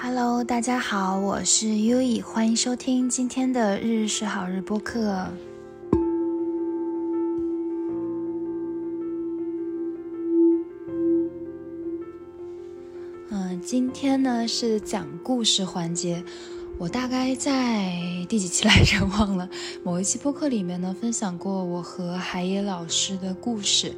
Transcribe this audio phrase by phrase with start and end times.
[0.00, 5.26] Hello，大家好，我是优以，欢迎收听今天的日日是好日播客。
[13.30, 16.22] 嗯，今天呢是讲故事环节，
[16.78, 17.90] 我大概在
[18.28, 19.50] 第几期来着 忘了，
[19.82, 23.92] 某一期播客里面呢分享过我和海野老师的故事。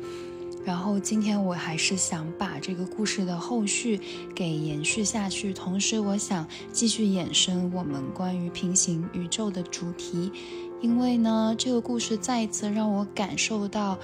[0.63, 3.99] 然后今天我还是想把这个故事的后续
[4.35, 10.31] 给延续下去，同时我想继续衍生我们关于平行宇宙的主题，
[10.81, 13.99] 因为呢，这个故事再一次让我感受到，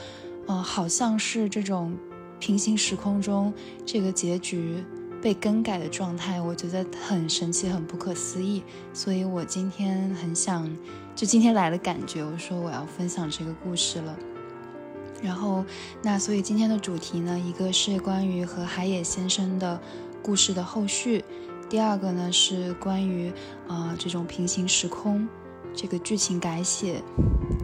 [0.47, 1.95] 呃，好像是这种
[2.41, 3.53] 平行时空中
[3.85, 4.83] 这个结局
[5.21, 8.63] 被更改的状态，我觉得很神奇，很不可思议。
[8.95, 10.75] 所以我今天很想，
[11.15, 14.19] 就今天来的感觉，我说我要分享这个故事了。
[15.23, 15.65] 然后，
[16.03, 19.81] 那所以今天的主题呢，一个是关于和海野先生的
[20.23, 21.25] 故事的后续，
[21.69, 23.33] 第二个呢是关于
[23.67, 25.27] 啊这种平行时空
[25.75, 27.03] 这个剧情改写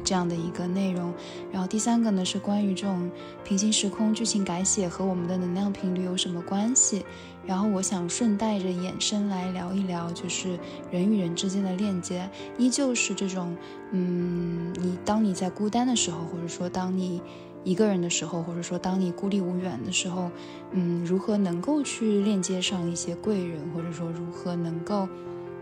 [0.05, 1.13] 这样的一个内容，
[1.53, 3.11] 然后第三个呢是关于这种
[3.45, 7.05] 平行时空剧情改写和我们的能量频率有什么关系，
[7.47, 10.59] 然后我想顺带着衍生来聊一聊，就是
[10.91, 13.57] 人与人之间的链接，依旧是这种，
[13.91, 17.21] 嗯，你当你在孤单的时候，或者说当你。
[17.65, 20.33] 一个人的时候，或者说当你孤立无援的时候，
[20.73, 25.09] 嗯，如何能够去链接上一些贵人，或者说如何能够，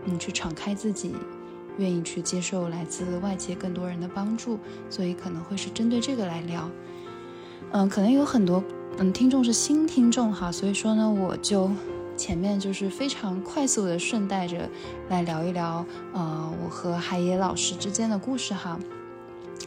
[0.05, 1.13] 嗯，去敞开自己，
[1.77, 4.57] 愿意去接受来自外界更多人的帮助，
[4.89, 6.67] 所以可能会是针对这个来聊。
[7.71, 8.63] 嗯，可能有很多
[8.97, 11.71] 嗯听众是新听众哈，所以说呢，我就
[12.15, 14.69] 前面就是非常快速的顺带着
[15.09, 15.83] 来聊一聊，
[16.13, 18.79] 呃，我和海野老师之间的故事哈。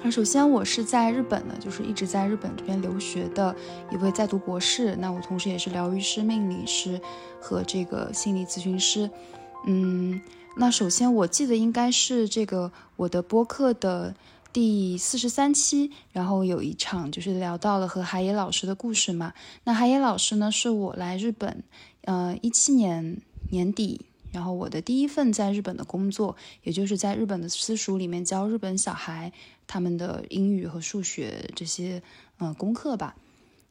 [0.03, 3.55] 那首先，我是在日本的，就是一直在日本这边留学的
[3.91, 4.94] 一位在读博士。
[4.97, 7.00] 那我同时也是疗愈师、命理师
[7.41, 9.11] 和这个心理咨询师。
[9.66, 10.20] 嗯，
[10.56, 14.14] 那首先我记得应该是这个我的播客的
[14.55, 19.34] 第四十三期，然后有一场就是聊到了和海野老师的故事嘛。
[19.65, 21.65] 那海野老师呢，是我来日本，
[22.03, 23.20] 呃，一七年
[23.50, 24.03] 年底。
[24.31, 29.32] 然后我的第一份在日本的工作，也就是在日本的私塾里面教日本小孩
[29.66, 32.00] 他们的英语和数学这些
[32.38, 33.16] 嗯功课吧。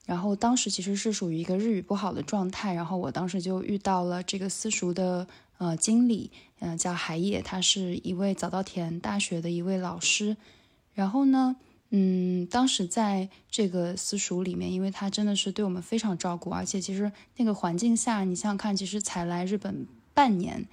[0.06, 5.26] 然后当时其实是属于一个日语不好的状态，然后我当时就遇到了这个私塾的
[5.60, 6.30] 呃经理，
[6.60, 10.36] 嗯叫海野，他是一位早稻田大学的一位老师。
[10.94, 11.56] 然后呢，
[11.90, 19.88] 嗯，当时在这个私塾里面，因为他真的是对我们非常照顾，而且其实那个环境下，你想想看，其实才来日本。
[20.16, 20.68] 半年，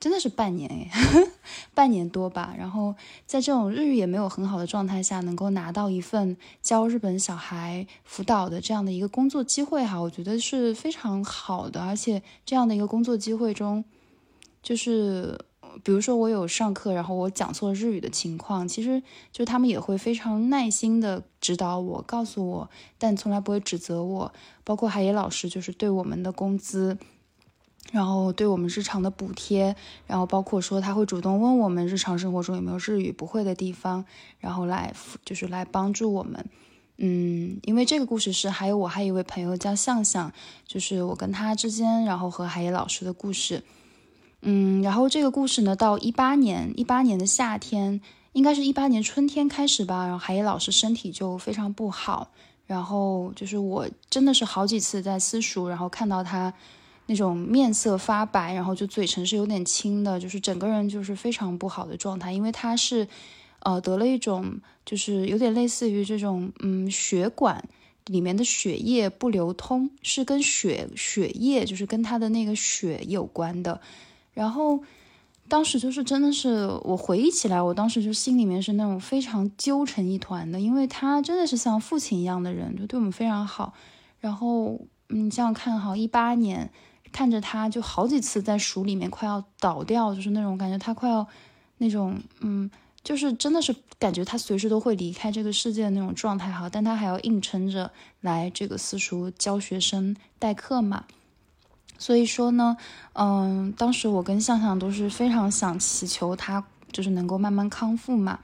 [0.00, 0.90] 真的是半年诶，
[1.74, 2.56] 半年多吧。
[2.58, 11.80] 然后在这种日语也没有很好的状态下，能够拿到一份教日本小孩辅导的这样的一个工作机会哈，我觉得是非常好的。
[11.80, 13.84] 而且这样的一个工作机会中，
[14.60, 15.38] 就是
[15.82, 19.02] 比如说我有上课，然后我讲错日语的情况，其实
[19.32, 24.32] 就他们也会非常耐心的指导我，告诉我，但从来不会指责我。
[24.64, 26.98] 包括海野老师，就是对我们的工资。
[27.90, 29.74] 然后对我们日常的补贴，
[30.06, 34.04] 然后包括说他会主动问我们日常生活中有没有日语不会的地方，
[34.40, 34.92] 然后来
[35.24, 36.44] 就是来帮助我们。
[36.98, 40.30] 嗯，因为这个故事是还有我还有一位朋友叫向向，
[40.66, 43.62] 就是我跟他之间，然后和海野老师的故事。
[44.42, 48.00] 嗯，然后这个故事呢，到一八年一八年的夏天，
[48.32, 52.30] 应该是一八年春天开始吧，然后海野老师身体就非常不好，
[52.66, 56.52] 然后就是我真的是好几次在私塾，然后看到他。
[57.10, 62.30] 那种面色发白，然后就嘴唇是有点青的，就是整个人就是非常不好的状态。
[62.30, 63.08] 因为他是，
[63.60, 67.66] 呃，得了一种就是有点类似于这种，嗯，血管
[68.08, 73.80] 里面的血液不流通，是跟血血液就是跟他的那个血有关的。
[74.38, 74.80] 然后
[75.48, 83.74] 当时就是真的是我回忆起来，我当时就心里面是那种非常揪成一团的，因为他真的是像父亲一样的人，就对我们非常好。
[84.20, 86.70] 然后嗯，这样看哈，一八年。
[87.10, 91.26] 看着他，就好几次在鼠里面快要倒掉，就是那种感觉，他快要
[91.78, 92.70] 那种，嗯，
[93.02, 96.68] 就是真的是感觉他随时都会离开这个世界的那种状态哈。
[96.68, 101.06] 但他还要硬撑着来这个私塾教学生代课嘛。
[101.98, 102.76] 所以说呢，
[103.12, 108.38] 嗯，当时我跟向向都是非常想祈求他，就是能够慢慢康复嘛。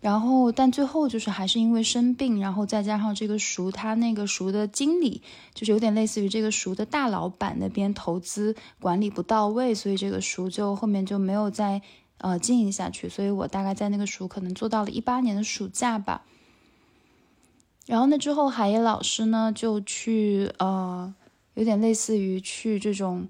[0.00, 5.22] 然后，但最后就是还是因为生病，然后再加上这个熟，他那个熟的经理
[5.54, 11.80] 就是有点类似于这个熟的大老板那边投资管理不到位，所以这个熟就后面就没有再
[12.18, 13.08] 呃经营下去。
[13.08, 16.22] 所以我大概在那个熟可能做到了一八年的暑假吧。
[17.86, 21.14] 然后那之后，海野老师呢就去呃，
[21.54, 23.28] 有点类似于去这种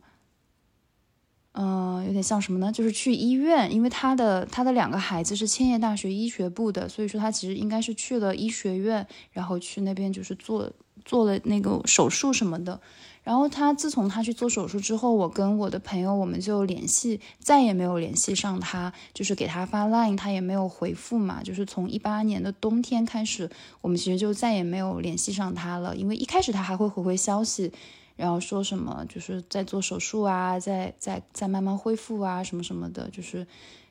[1.53, 2.73] 嗯，有点像什么呢？
[2.73, 10.73] 就是去医院，因为他的他的两个孩子是千叶大学医学部的，所以说他其实应该是去了医学院，然后去那边就是做
[11.05, 12.81] 做了那个手术什么的。
[13.23, 21.41] 然后他自从他去做手术之后，我跟我的朋友我们就联系，再也没有联系上他，就是给他发 line，他也没有回复嘛。
[21.41, 23.49] 就是从一八年的冬天开始，
[23.81, 25.95] 我们其实就再也没有联系上他了。
[25.95, 27.71] 因为一开始他还会回回消息，
[28.17, 33.47] 然后说什么就是在做手术啊，在在在慢慢恢复啊，什么什么的，就是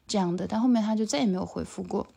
[0.08, 0.48] 这样的。
[0.48, 2.08] 但后面他就再也没有回复过。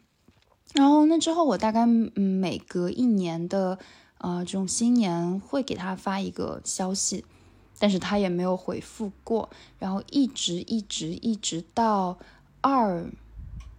[0.73, 3.79] 然后那之后，我大概嗯每隔一年的。
[4.19, 7.27] 啊，这种新年会给他发一个消息，
[7.79, 12.19] 但是他也没有回复过，然后一直一直一直到
[12.63, 13.07] 二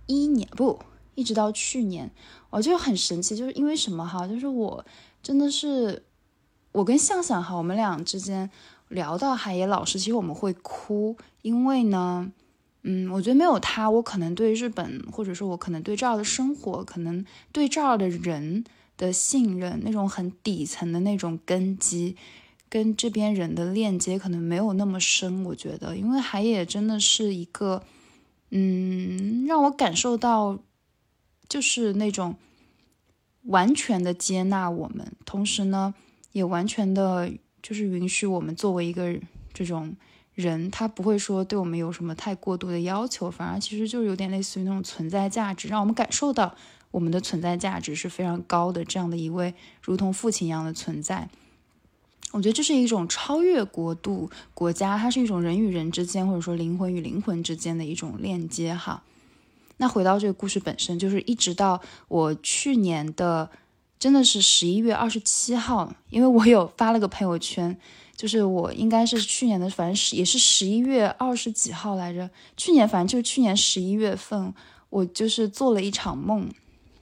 [0.06, 0.78] 一年不，
[1.16, 2.12] 一直到去年，
[2.52, 4.86] 我就很神奇，就是因为什么哈，就是我
[5.24, 6.05] 真的是
[6.76, 8.50] 我跟向向哈，我们俩之间
[8.90, 12.32] 聊到海野老师，其实我们会哭，因为呢，
[12.84, 18.64] 嗯，我觉得没有他，我可能对日本，或者说我可能对这儿的生活，可能对这儿的人。
[18.98, 22.16] 的信任，那种很底层的那种根基，
[22.70, 25.44] 跟这边人的链接可能没有那么深。
[25.44, 27.84] 我觉得，因为海野真的是一个，
[28.52, 30.60] 嗯，让我感受到，
[31.50, 32.38] 就是那种
[33.48, 35.94] 完全的接纳我们，同时呢，
[36.36, 37.32] 也完全的，
[37.64, 39.18] 就是允许我们作为一个
[39.54, 39.96] 这种
[40.34, 46.54] 人，他不会说对我们有什么太过度的要求，反而其实就是有点类似于那种存在价值，让我们感受到。
[46.92, 51.28] 我们的存在价值是非常高的，这样的一位如同父亲一样的存在，
[52.32, 58.74] 我觉得这是一种超越国度、国家，它是一种人与人之间，或者说灵魂与灵魂之间的一种链接。
[58.74, 59.04] 哈，
[59.76, 63.50] 那回到这个故事本身，就是一直到我去年的，
[63.98, 67.76] 真的是十一月二十七号，因为我有发了个朋友圈，
[68.16, 72.30] 就是我应该是去年的，反正是也是十一月二十几号来着。
[72.56, 74.54] 去年反正就是去年十一月份，
[74.90, 76.48] 我就是做了一场梦。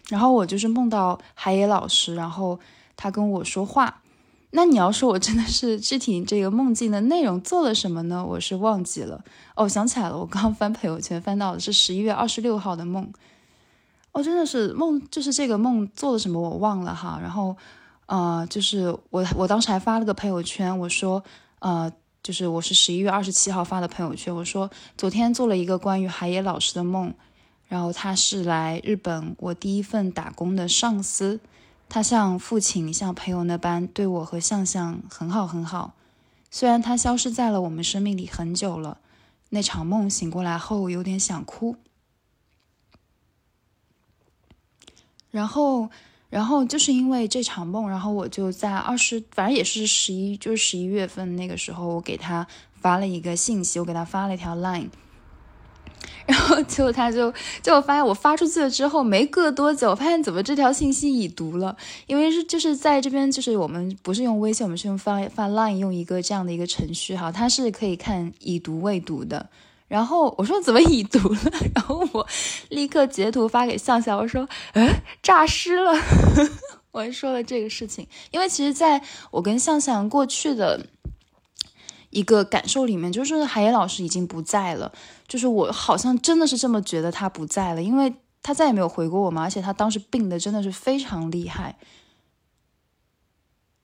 [0.10, 2.60] 然后我就是梦到海野老师，然后
[2.96, 4.02] 他跟我说话。
[4.52, 8.24] 那你要说我真的是具体这个梦境的内容做了什么呢？
[8.24, 9.24] 我是忘记了。
[9.56, 13.12] 哦，想起来了，我刚翻朋友圈翻到的是十一月二十六号的梦。
[14.14, 17.20] 哦，真的是梦，就是这个梦做了什么我忘了哈。
[17.22, 17.56] 然后，
[18.06, 21.24] 呃，就是我我当时还发了个朋友圈，我说，
[21.60, 27.14] 呃，就是我是十一月二十七号发的朋友圈，我说昨天做了一个关于海野老师的梦。
[27.68, 31.40] 然后他是来日本我第一份打工的上司，
[31.90, 35.94] 他像父亲像朋友那般对我和向向很好很好。
[36.52, 39.00] 虽然他消失在了我们生命里很久了，
[39.50, 41.76] 那场梦醒过来后有点想哭。
[45.34, 45.90] 然后，
[46.30, 52.46] 然后就是因为这场梦，然后我就在二十，反正也是十一，就是十一月份那个时候，我给他
[52.80, 54.90] 发了一个信息，我给他发了一条 line。
[56.28, 57.32] 然后结果他就，
[57.64, 61.76] 结果发现我发出去了之后，没隔多久，发现怎么这条信息已读了？
[62.06, 69.50] 因为是就是在这边，就是我们不是用微信，我们是用发发 Line 用一个这样的一个程序哈，它是可以看已读未读的。
[69.88, 71.40] 然后我说怎么已读了？
[71.76, 72.28] 然后我
[72.70, 75.92] 立刻截图发给向向，我说，哎，诈尸了！
[76.92, 79.02] 我还说了这个事情，因为其实在
[79.32, 80.88] 我跟向向过去的。
[82.16, 84.92] 一个感受里面，就是海野老师已经不在了，
[85.28, 88.14] 就是我好像真的是这么觉得他不在了，因为
[88.44, 91.76] 他再也没有回过我嘛，而且他当时病的真的是非常厉害。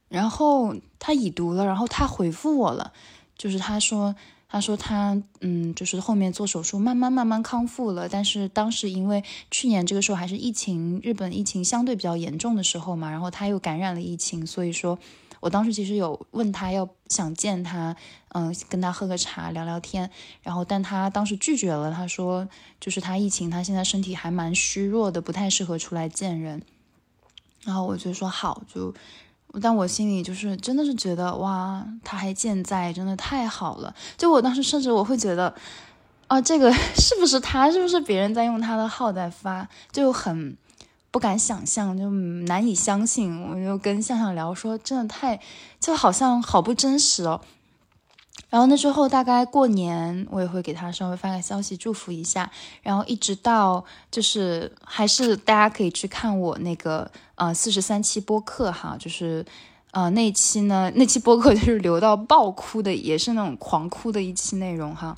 [0.09, 2.93] 然后他已读了，然后他回复我了，
[3.35, 4.15] 就是他说，
[4.49, 14.99] 他说他嗯，就是后面做手术，慢慢慢慢康复了，但是当时因为去年这个时候还是疫情，日本疫情相对比较严重的时候嘛，然后他又感染了疫情，所以说。
[15.41, 17.95] 我当时其实有问他要想见他，
[18.33, 20.11] 嗯，跟他喝个茶聊聊天，
[20.43, 22.45] 然后但他当时拒绝了，他说
[22.77, 26.61] 就是他疫情，他现在身体还蛮虚弱的，不太适合出来见人。
[27.63, 28.93] 然后我就说好，就，
[29.61, 33.93] 但我心里就是真的是觉得哇，他还健在，真的太好了。
[34.17, 35.53] 就我当时甚至我会觉得，
[36.27, 37.71] 啊，这个 是不是他？
[37.71, 39.67] 是不是别人在用他的号在发？
[39.91, 40.57] 就很。
[41.11, 42.07] 不敢想象，就
[42.45, 43.41] 难以相信。
[43.41, 45.39] 我就跟向向聊说，真的太，
[45.79, 47.41] 就好像好不真实哦。
[48.51, 52.51] 然后那之后，大概过年，我也会给他稍微发个消息祝福一下。
[52.83, 59.43] 然后一直到就是还是大家可以去看我那个呃四十三期播客哈，就是
[59.91, 65.15] 呃那期呢那期播客就是流到爆哭的，也是那种狂哭的一期内容哈。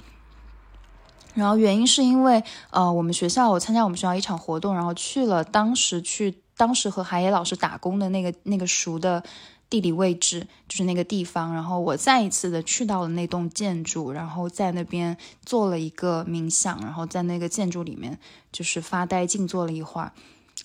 [1.34, 9.24] 然后原因是因为，呃，我们学校我参加我们学校一场活动，然后去了当时去当时和海野老师打工的那个那个熟的
[9.70, 11.54] 地理位置，就是那个地方。
[11.54, 18.20] 然后我再一次的去到了那栋建筑，然后在那边做了一个冥想，然后在那个建筑里面
[18.52, 20.12] 就是发呆静坐了一会儿。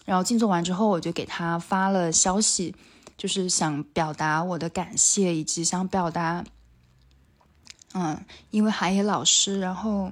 [0.07, 2.75] 然后静坐完之后，我就给他发了消息，
[3.19, 6.45] 就是想表达我的感谢，以及想表达，
[7.93, 10.11] 嗯，因为海野老师，然后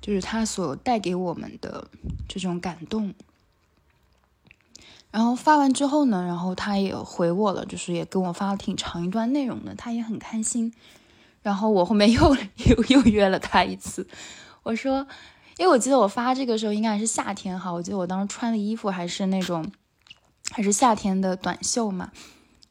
[0.00, 1.88] 就是他所带给我们的
[2.28, 3.14] 这种感动。
[5.10, 10.74] 然后发完之后呢，然后他也回我了，就是也跟我发了挺长一段内容的，他也很开心。
[11.42, 12.36] 然后我后面又
[12.66, 14.08] 又又约了他一次，
[14.62, 15.06] 我说，
[15.62, 19.70] 因为我记得我发这个时候应该还是夏天哈，我记得我当时穿的衣服还是那种
[20.50, 22.10] 还是夏天的短袖嘛。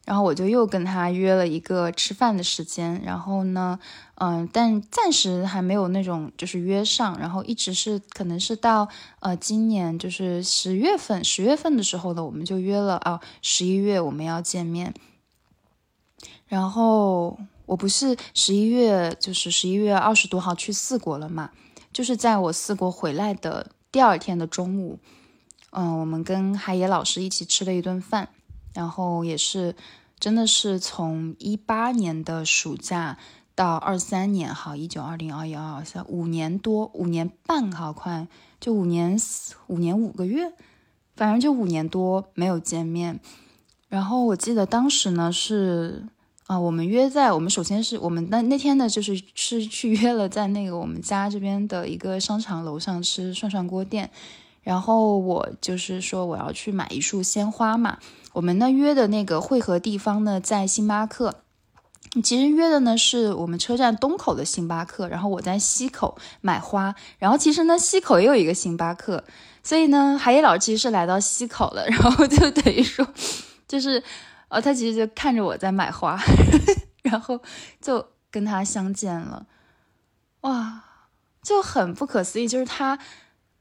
[0.04, 3.78] 然后我就又跟他约了一个吃饭的时间，然后呢，
[4.16, 8.86] 嗯，但暂时还没有那种就是约上，然后一直是可能是到
[9.20, 14.92] 呃今年就是十月份，十月份的时候呢，我们就约了啊，十一月我们要见面。
[16.46, 21.52] 然后我不是十一月就是十一月二十多号去四国了嘛，
[21.92, 24.98] 就是在我四国回来的第二天的中午，
[25.70, 28.28] 嗯，我们跟海野老师一起吃了一顿饭。
[28.74, 29.76] 然后也是，
[30.18, 33.18] 真的是从一八年的暑假
[33.54, 38.26] 到二三年，哈，一九二零二一二二三五年多，五年半，好快，
[38.58, 39.20] 就五年
[39.66, 40.54] 五年五个月，
[41.14, 43.20] 反正就五年多没有见面。
[43.90, 46.06] 然后我记得当时呢是
[46.52, 54.10] 啊，我们约在我们首先是我们那那天呢就是是去约了在那个我们家这边的一个商场楼上吃涮涮锅店。
[54.62, 57.96] 然后我就是说我要去买一束鲜花嘛。
[58.34, 61.36] 我们呢约的那个汇合地方呢在星巴克，
[62.22, 65.08] 其实约的呢是我们车站东口的星巴克。
[65.08, 69.24] 然后我在西口买花，然后其实呢西口也有一个星巴克，
[69.64, 73.08] 所以呢海野老师其实是来到西口了， 然后就等于说
[73.66, 74.04] 就是
[74.52, 76.16] 哦他其实就看着我在买花，
[77.02, 77.40] 然后
[77.80, 79.46] 就跟他相见了，
[80.42, 80.84] 哇，
[81.42, 82.98] 就很不可思议，就是他。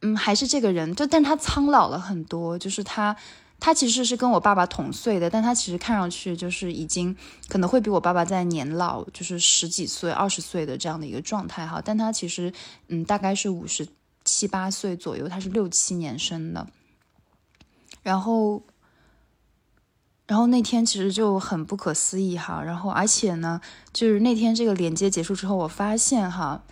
[0.03, 2.57] 嗯，还是这个人，就但他苍老了很多。
[2.57, 3.15] 就是他，
[3.59, 7.15] 他其实是跟我爸爸同岁的，但他其实看上去就是已经
[7.47, 11.79] 可能会比我爸爸在年老，就是十几岁、二十岁的这样的一个状态哈。
[11.85, 12.51] 但他其实，
[12.87, 13.87] 嗯，大概是五十
[14.25, 16.65] 七八岁左右，他是六七年生的。
[18.01, 18.63] 然后，
[20.31, 22.63] 然后那天其实就很不可思议哈。
[22.63, 23.59] 然后，而且呢，
[23.91, 26.63] 就是那天这个连接结束之后，我发现哈，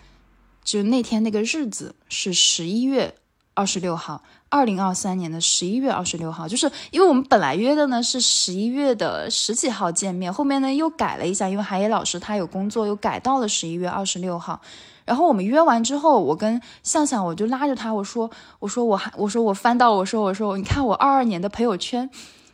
[0.64, 3.14] 就那天那个日子是十一月。
[3.52, 14.62] 二十六号，二零二三年的十一月二十六号，就是因为我们本来约的呢是十一月的十几号见面，后面呢又改了一下，因为海野老师他有工作，又改到了十一月二十六号。
[15.04, 22.08] 然后我们约完之后，我跟向向我就拉着他，我说，我说我还，我说我翻到，我说我说你看我二二年的朋友圈，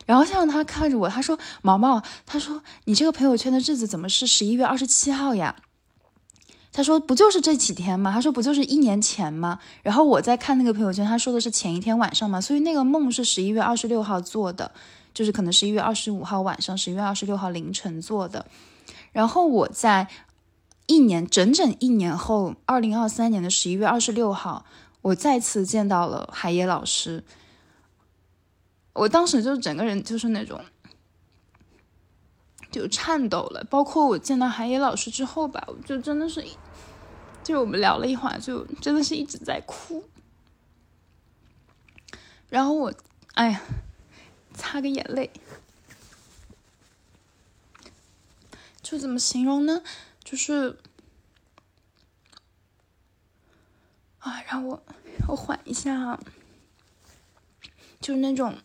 [0.07, 5.55] 然后他看着我，他说毛毛，他说你这个朋友圈的日子怎么是十一月二十七号呀？
[6.71, 8.11] 他说不就是这几天吗？
[8.11, 9.59] 他说不就是一年前吗？
[9.83, 14.71] 然后我在看那个朋友圈，他说的是前一天晚上嘛，所以那个梦是十一月二十六号做的，
[15.13, 18.45] 就是可能十一月二十五号晚上，十一月二十六号凌晨做的。
[19.11, 20.07] 然后我在
[20.85, 24.63] 一年整整一年后，二零二三年的十一月二十六号，
[25.01, 27.25] 我再次见到了海野老师。
[28.97, 30.63] 我当时就整个人就是那种。
[32.69, 36.45] 就颤抖了，包括我见到韩野老师之后吧，我就真的是，
[37.41, 40.03] 就我们聊了一会儿，就真的是一直在哭。
[42.49, 42.93] 然后我，
[43.35, 43.61] 哎呀，
[44.53, 45.31] 擦个眼泪，
[48.81, 49.81] 就怎么形容呢？
[50.23, 50.77] 就是，
[54.19, 54.83] 啊，让我
[55.29, 56.19] 我缓一下，
[58.01, 58.57] 就是那种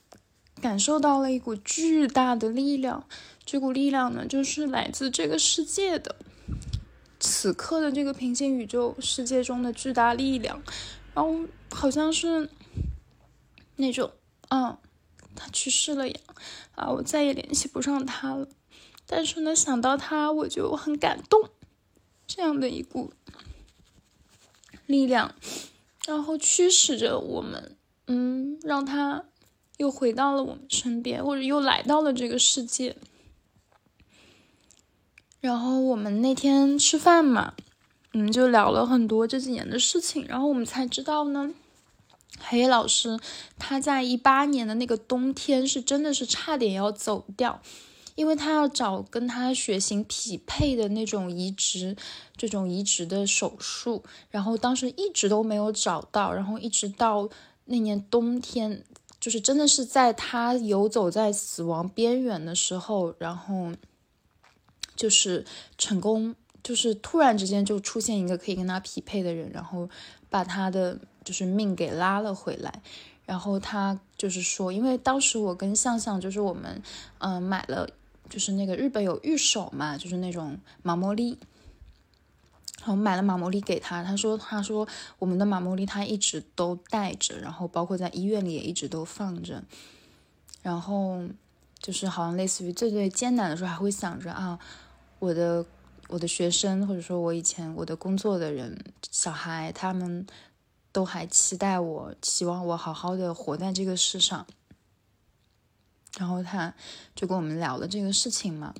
[0.62, 3.04] 感受到了一股巨大的力量。
[3.45, 6.14] 这股力量呢，就是来自这个世界的，
[7.19, 10.62] 此刻的这个平行宇宙世界中的巨大力量。
[11.12, 11.40] 然后
[11.71, 12.49] 好像是
[13.76, 14.12] 那种，
[14.49, 14.78] 嗯，
[15.35, 16.21] 他去世了呀，
[16.76, 18.47] 啊，我再也联系不上他了。
[19.04, 21.50] 但是呢，想到他，我就很感动。
[22.26, 23.12] 这样的一股
[24.87, 25.35] 力量，
[26.07, 27.76] 然后驱使着我们，
[28.07, 29.25] 嗯，让他
[29.79, 32.97] 又回到了我们身边，或者又来到了这个世界。
[35.41, 37.55] 然后我们那天吃饭嘛，
[38.12, 40.25] 嗯，就聊了很多这几年的事情。
[40.29, 41.52] 然后我们才知道呢，
[42.38, 43.19] 黑老师
[43.59, 47.61] 他在一八年的那个冬天是真的是差点要走掉，
[48.14, 51.97] 因为他要找跟他血型匹配的那种移植，
[52.37, 54.05] 这种移植的手术。
[54.31, 57.29] 然后当时一直都没有找到，然后一直到
[57.64, 58.85] 那年冬天
[59.23, 63.71] 就是真的是在他游走在死亡边缘的时候，然后
[64.97, 65.45] 就是
[65.79, 69.88] 成功，就是突然之间就出现一个可以跟他匹配的人，然后
[70.29, 72.83] 把他的就是命给拉了回来。
[73.25, 76.83] 然后他就是说，因为当时我跟向向就是我们
[77.19, 77.88] 嗯买了，
[78.29, 81.14] 就是那个日本有御守嘛，就是那种马莫
[82.85, 82.91] 利。
[82.91, 84.87] 我买了马莫利给他，他说他说
[85.19, 89.62] 我们的马莫利他一直都带着，然后包括在医院里也一直都放着，
[90.62, 91.23] 然后
[91.79, 94.59] 就是好像类似于最最艰难的时候还会想着啊，
[95.19, 95.65] 我的
[96.09, 98.79] 我的学生或者说我以前我的工作的人
[99.11, 100.27] 小孩他们
[100.91, 104.47] 都还期待我，希望我好好的活在这个世上，
[106.19, 106.75] 然后他
[107.15, 108.75] 就跟我们聊了这个事情嘛。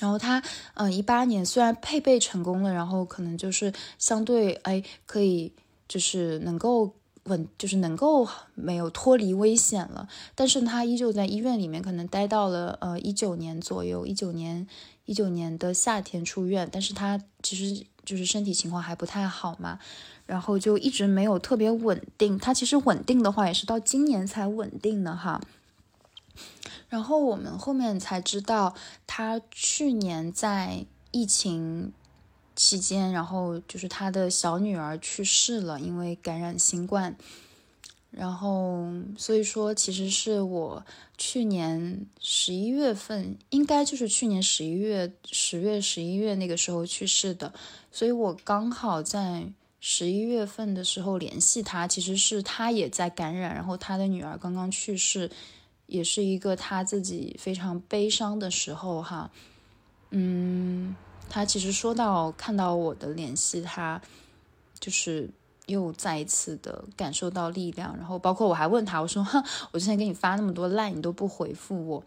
[0.00, 0.42] 然后他，
[0.74, 5.52] 嗯，一八年虽然配备成功了，然后可能就是相对，哎，可以
[5.88, 10.08] 就是能够稳，就是能够没有脱离危险了。
[10.34, 14.66] 但是他依旧在医院里面，可能待到了呃一九年左右，一九年
[15.04, 16.68] 一九年的夏天出院。
[16.70, 19.78] 但是他其实就是身体情况还不太好嘛，
[20.26, 22.38] 然后就一直没有特别稳定。
[22.38, 25.40] 他其实稳定的话，也是到今年才稳定的哈。
[26.88, 28.74] 然后我们后面才知道，
[29.06, 31.92] 他去年在疫情
[32.56, 37.16] 期间，然后就是他的小女儿去世了，因为感染新冠。
[38.10, 38.86] 然后
[39.18, 40.84] 所以说，其实是我
[41.18, 47.52] 去年十一月份，应该就是去年十一月、十月、十一月那个时候去世的。
[47.92, 55.30] 所以我刚好在十一月份的时候联系他，其实是他也在感染，然后他的女儿刚刚去世。
[55.88, 59.30] 也是一个他自己非常悲伤的时候哈，
[60.10, 60.94] 嗯，
[61.30, 63.98] 他其实说到看到我的联系，他
[64.78, 65.30] 就是
[65.64, 69.42] 又再一次的感受到力量，然后包括我还问他，我说，哼，
[69.72, 72.04] 我之前给你发那么多 Line，你都不回复我，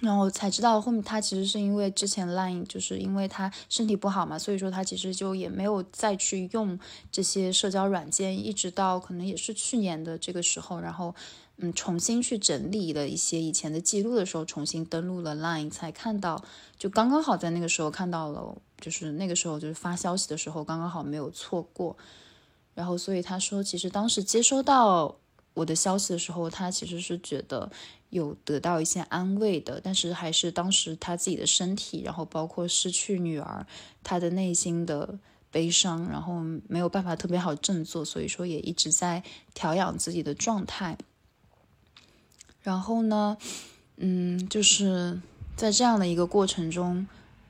[0.00, 6.78] 然后才知道后面他其实是因为之前 Line 就是因为他身体不好嘛，所以说他其实就也没有再去用
[7.10, 11.14] 这些社交软件，一直到可能也是去年的这个时候，然后。
[11.62, 16.42] 嗯，重新去整理了一些以前的记录的时候，重新登录了 Line，才看到，
[16.78, 21.96] 就刚刚好在那个时候看到了，就是那个时候就是发消息的时候，刚刚好没有错过。
[22.72, 25.16] 然后，所以他说，其实当时接收到
[25.52, 27.70] 我的消息的时候，他其实是觉得
[28.08, 33.66] 有得到一些安慰的，但是还是当时他自己的身体，然后包括失去女儿，
[34.02, 35.18] 他的内心的
[35.50, 40.96] 悲伤，然后没有办法特别好振作，所以说也一直在调养自己的状态。
[42.62, 43.36] 然后呢，
[43.96, 45.20] 嗯，就是
[45.56, 47.06] 在这样的一个过程中，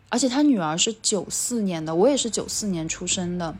[0.08, 3.56] 而且他女儿是九四年的，我也是九四年出生的，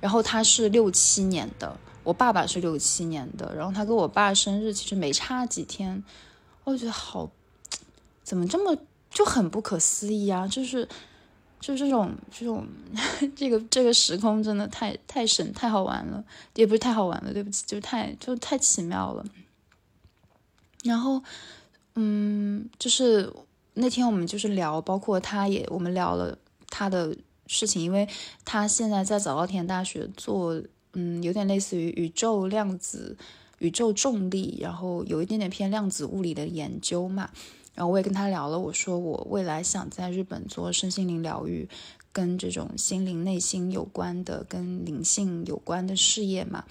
[0.00, 6.02] 然后他是六七年的，我爸爸是六七年的，然后他跟我爸生日其实没差几天，
[6.64, 7.30] 我觉得好，
[8.22, 8.76] 怎么这么
[9.10, 10.46] 就很不可思议啊！
[10.46, 10.86] 就是
[11.60, 12.66] 就这种这种
[13.34, 16.22] 这个这个时空真的太太神太好玩了，
[16.54, 19.24] 也不是太好玩了，对不起，就太就太奇妙了。
[20.88, 21.22] 然后，
[21.94, 23.32] 嗯，就是
[23.74, 26.36] 那天我们就是聊，包括他也，我们聊了
[26.68, 27.14] 他的
[27.46, 28.08] 事情，因为
[28.44, 30.60] 他现在在早稻田大学做，
[30.94, 33.16] 嗯，有点类似于宇宙量子、
[33.58, 37.30] 宇宙重力，然后有一点点偏量子物理的研究嘛。
[37.74, 41.68] 然后我也跟他聊了，我说我未来想在日本做身心灵疗愈，
[42.12, 46.64] 跟这种心灵内心有关的、跟灵性有关的事业嘛。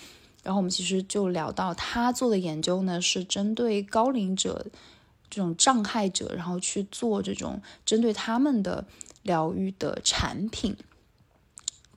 [0.48, 4.66] 然后我们其实就聊到他做的研究呢，是针对高龄者
[5.30, 8.86] 这种障碍者，然后去做这种针对他们的
[9.24, 10.78] 疗愈的产品，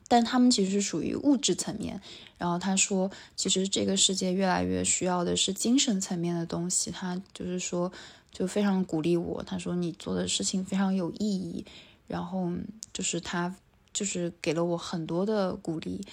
[0.09, 2.01] 但他们其实是属于物质层面。
[2.37, 6.91] 然后他说，其实这个世界越来越需要的是精神层面的东西。
[6.91, 7.89] 他就是说，
[8.33, 9.41] 就非常鼓励我。
[9.43, 11.65] 他说你做的事情非常有意义。
[12.05, 12.51] 然后
[12.91, 13.55] 就是他
[13.93, 16.05] 就是给了我很多的鼓励。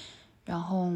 [0.45, 0.93] 然后。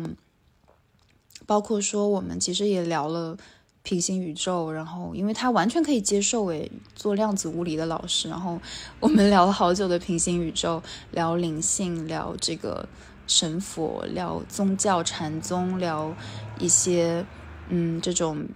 [1.47, 3.37] 包括说，我们其实也聊了
[3.83, 8.61] 平行宇宙，然后因为他完全可以接受诶，做量子物理的老师，然后
[9.01, 12.89] 我们聊了好久的平行宇宙，聊灵性，聊这个
[13.27, 16.15] 神佛，聊宗教禅宗，聊
[16.61, 17.27] 一些
[17.69, 18.47] 嗯这种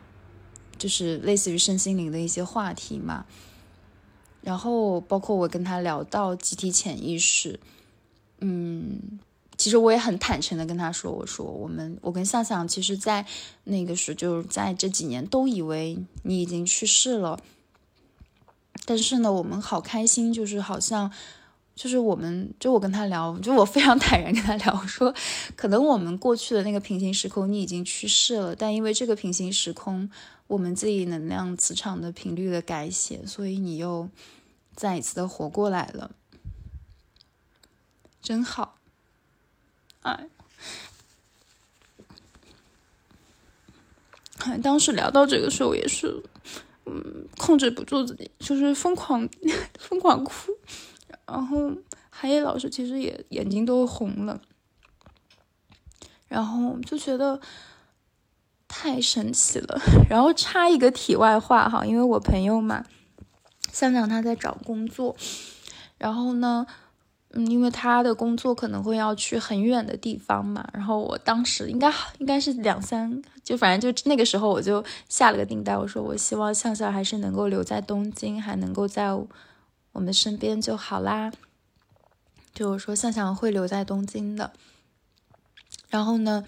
[0.79, 3.25] 就是类似于身心灵的一些话题嘛。
[4.43, 7.59] 然后包括我跟他聊到集体潜意识，
[8.41, 9.19] 嗯。
[9.57, 13.25] 其实我也很坦诚的跟他说，我说我们我跟向向，其实，在
[13.65, 17.41] 那个时，就是在这几年都以为你已经去世了，
[18.85, 21.11] 但是呢，我们好开心，就是好像
[21.75, 25.15] 就是我们，就我跟他聊，就我非常坦然跟他聊，说
[25.57, 30.11] 可能我们过去的那个平行时空你已经去世了，但因为这个平行时空
[30.47, 34.09] 我们自己能量磁场的频率的改写，所以你又
[34.75, 36.13] 再一次的活过来了，
[38.23, 38.76] 真好，
[44.39, 46.23] 哎，当时聊到这个时候也是，
[46.85, 49.29] 嗯，控制不住自己，就是疯狂
[49.81, 50.53] 疯狂哭。
[51.27, 51.73] 然后
[52.09, 54.41] 海野老师其实也眼睛都红了，
[56.29, 57.41] 然后就觉得
[58.69, 59.81] 太神奇了。
[60.09, 62.87] 然后插一个题外话哈，因为我朋友嘛，
[63.73, 65.17] 香港他在找工作，
[65.99, 66.65] 然后呢，
[67.37, 79.17] 嗯，因为他的工作可能会要去很远的地方嘛，然后我当时应该应该是两三，就反正就那个时候我就下了个订单，我说我希望向向还是能够留在东京，还能够在。
[79.93, 81.33] 我们身边就好啦，
[82.53, 84.53] 就是说向向会留在东京的。
[85.89, 86.45] 然后呢，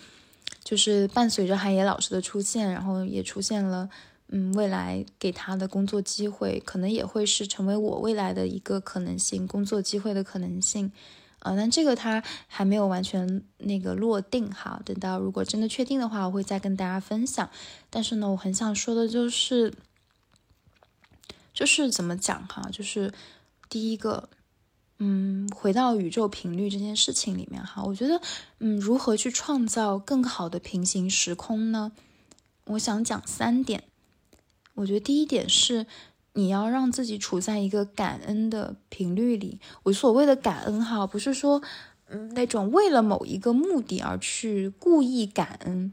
[0.63, 3.89] 就是伴随着海野老师的出现，然后也出现了，
[4.29, 10.93] 嗯，未来给他的工作机会，可能也会是成为我未来的一个可能性，工作机会的可能性。
[11.41, 17.49] 啊，但这个他还没有完全那个落定哈，等到如果真的确定的话，我会再跟大家分享。
[17.91, 19.73] 但是呢，我很想说的就是，
[21.53, 23.13] 就是怎么讲哈，就是。
[23.71, 24.31] 第一个，
[24.99, 28.19] 嗯，回到宇宙频率这件事情里面哈，我觉得，
[28.61, 31.93] 嗯，如何去创造更好的平行时空呢？
[32.65, 33.85] 我想讲三点。
[34.79, 35.87] 我觉得第一点是，
[36.35, 39.61] 你要让自己处在一个感恩的频率里。
[39.85, 41.63] 我所谓的感恩哈，不是说，
[42.09, 45.93] 嗯，那种为了某一个目的而去故意感恩，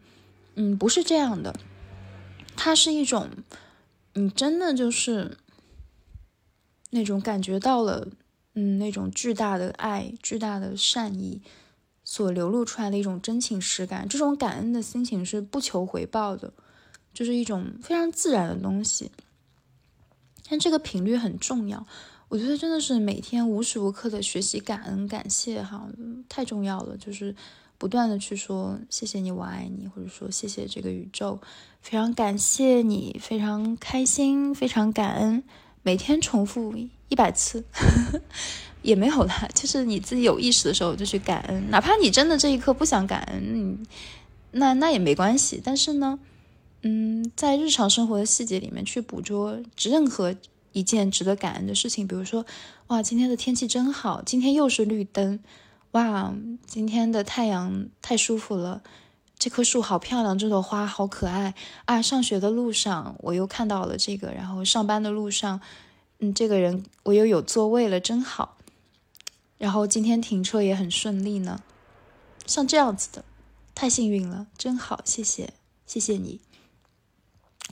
[0.56, 1.56] 嗯，不是这样的。
[2.56, 3.30] 它是一种，
[4.13, 5.38] 你真的就是。
[6.91, 8.08] 那种感觉到了，
[8.54, 11.41] 嗯，那种巨大的爱、巨大的善意
[12.06, 16.54] 所流露出来的一种真情实感，这种感恩的心情是不求回报的，
[17.15, 19.10] 就是一种非常自然的东西。
[20.47, 21.88] 但这个频率很重要，
[22.30, 25.88] 我觉得真的是每天无时无刻的学习感恩、感谢，哈，
[26.30, 26.95] 太重要了。
[26.97, 27.36] 就是
[27.80, 31.39] 不断的去说谢谢你，我爱你，或者说谢谢这个宇宙，
[31.82, 35.41] 非常感谢你，非常开心，非常感恩。
[35.82, 36.75] 每天重复
[37.10, 37.63] 一百次
[38.82, 43.84] 也没有啦，就是你自己有意识的时候就去感恩，哪怕你真的这一刻不想感恩，
[44.51, 45.60] 那那也没关系。
[45.63, 46.19] 但是呢，
[46.88, 50.36] 嗯，在日常生活的细节里面去捕捉任何
[50.71, 52.45] 一件值得感恩的事情，比如说，
[52.88, 55.39] 哇，今天的天气真好，今天又是绿灯，
[55.93, 56.32] 哇，
[56.67, 58.84] 今天的太阳太舒服了。
[59.39, 62.00] 这棵树好漂亮，这朵花好可爱啊！
[62.04, 65.60] 上学的路上我又看到了这个，然后上班的路上，
[66.19, 68.58] 嗯，这个人我又有座位了，真好。
[69.58, 71.63] 然后今天停车也很顺利呢，
[72.45, 73.26] 像这样子的，
[73.74, 75.54] 太幸运了，真好，谢谢，
[75.88, 76.39] 谢谢你。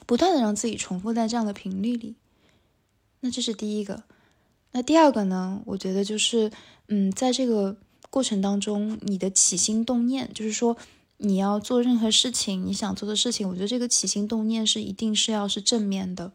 [0.06, 2.16] 不断的让自己重复在这样的频率里，
[3.22, 4.04] 那这是第一个。
[4.72, 5.62] 那第二个呢？
[5.66, 6.52] 我觉得就是，
[6.88, 7.78] 嗯，在这个
[8.10, 10.78] 过程当中，你的起心动念，就是说。
[11.18, 16.34] 你要做任何事情，你想做的事情，我觉得这个起心动念是一定是要是正面的。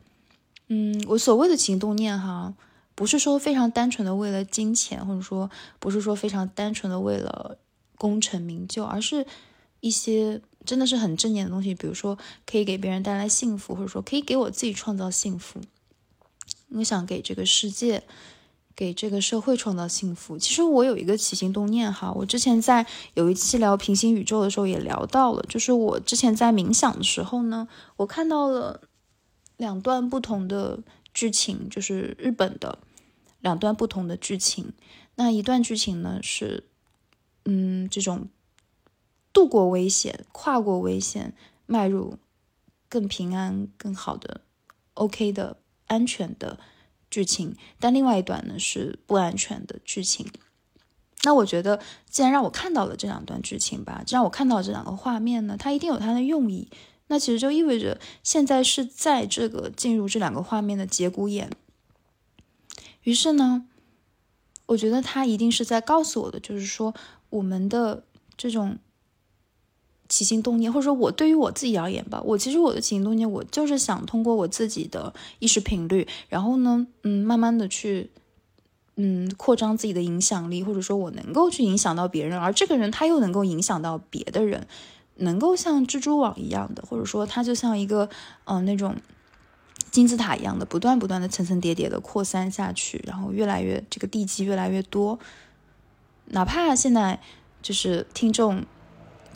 [0.69, 2.55] 嗯，我所谓的起心动念哈，
[2.95, 7.59] 不是说非常单纯的为了金钱，或者说不是说非常单纯的为了
[7.99, 9.27] 功成名就，而是
[9.81, 15.61] 一些真的是很正念的东西，比如说可以给别人带来幸福，或者说可以给我自己创造幸福。
[16.71, 18.03] 我想给这个世界。
[18.79, 20.39] 给这个社会创造幸福。
[20.39, 27.67] 其实我有一个起心动念哈，我之前在有一期聊平行宇宙的时候也聊到了，就是我之前在冥想的时候呢，
[27.97, 28.83] 我看到了
[29.57, 30.79] 两段不同的
[31.13, 32.79] 剧情，就是日本的
[33.41, 34.73] 两段不同的剧情。
[35.17, 36.69] 那一段剧情呢是，
[37.47, 38.29] 嗯，这种
[39.39, 41.33] 度过危险、跨过危险、
[41.67, 42.19] 迈入
[42.89, 44.41] 更平安、更好的、
[44.95, 46.59] OK 的、安全的。
[47.11, 50.27] 剧情，但另外一段呢是不安全的剧情。
[51.23, 56.69] 那我觉得，既然让我看到了这两段剧情吧，既然我看到这两个画面呢，它一定有它的用意。
[57.07, 61.51] 那其实就意味着，现在是在这个进入这两个画面的节骨眼。
[63.05, 63.67] 于是呢，
[64.67, 66.95] 我觉得他一定是在告诉我的，就是说
[67.31, 68.05] 我们的
[68.37, 68.79] 这种。
[70.09, 78.11] 起心动念，或者说我对于我自己而言吧，我其实我的起心动念，我就是想通过我自己的意识频率，然后呢，嗯，慢慢的去，
[78.97, 84.67] 嗯，扩张自己的影响力，或者说我能够去影响到别人，而这个人他又能够影响到别的人，
[85.17, 88.09] 能够像蜘蛛网一样的，或者说他就像一个，
[88.45, 88.97] 嗯，那种
[89.91, 95.19] 金字塔一样的，不断不断的层层叠叠的扩散下去，然后越来越这个地基越来越多。
[96.27, 97.21] 哪怕现在
[97.63, 98.65] 就是听众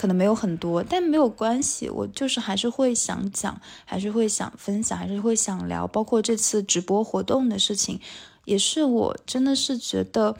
[0.02, 5.86] 可能没有很多，但没有关系，我就是还是会想讲，还是会想分享，还是会想聊。
[5.86, 8.00] 包括这次直播活动的事情，
[8.44, 10.36] 也是我真的是觉得，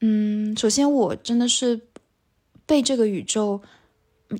[0.00, 1.82] 嗯，首先我真的是
[2.64, 3.60] 被这个宇宙。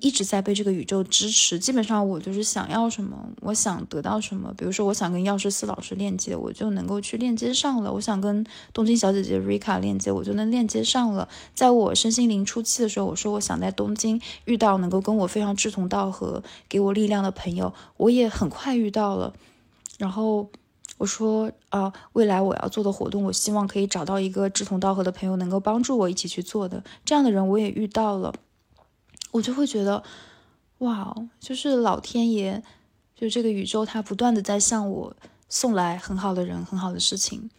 [0.01, 4.53] 一直在被这个宇宙支持，基本上我就是想要什么，我想得到什么。
[4.57, 11.29] 比如说，我想跟药师寺老师链接，我就能够去链接上了；我想跟东京小姐姐 Rika 链接，我就能链接上了。
[11.55, 19.35] 在我身心灵初期的时候，我说我想在东京遇到能够跟我非常志同道合、给我力量的朋友，我也很快遇到了。
[19.99, 20.51] 然后
[20.97, 26.83] 我说啊，未来我要做的活动，我希望可以找到一个志同道合的朋友，能够帮助我一起去做的。
[27.05, 28.35] 这样的人我也遇到了。
[29.35, 30.01] 我就会觉得，
[30.79, 32.62] 哇，就是老天爷，
[33.16, 35.16] 就这个宇宙，它不断的在向我
[35.49, 37.51] 送来很好的人、很好的事情，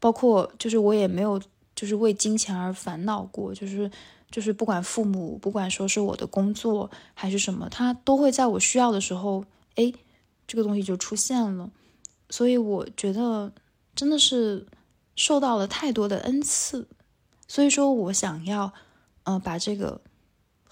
[0.00, 1.38] 包括就是我也没有
[1.74, 3.90] 就是为金钱而烦恼过，就是
[4.30, 9.92] 就是不管父母，不管说是我的工作还是什么，他都会在我需要的时候，哎，
[10.46, 11.70] 这个东西就出现了，
[12.30, 13.52] 所以我觉得
[13.94, 14.66] 真的是
[15.16, 16.88] 受到了太多的恩赐，
[17.46, 18.72] 所以说我想要，
[19.24, 20.00] 嗯，把这个。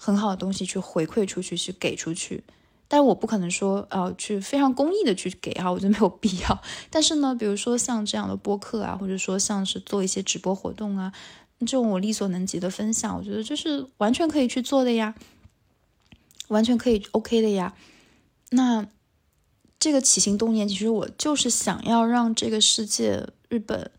[0.03, 2.43] 很好的东西去回馈出去，去给出去，
[2.87, 6.63] 但我不可能说，呃，去非常公益的去给啊，我觉得没有必要。
[6.89, 11.13] 但是呢，比如说像这样的播客啊，或者说像是做一些直播活动啊，
[11.59, 15.13] 这种我力所能及的分享，我觉得就是完全可以去做的呀，
[16.47, 17.75] 完全可以 OK 的呀。
[18.49, 18.87] 那
[19.79, 23.91] 这个起心动念，其实我就是想要让这个世界、日本、